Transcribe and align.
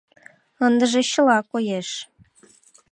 Ындыже 0.65 1.01
чыла 1.11 1.39
коеш. 1.51 1.89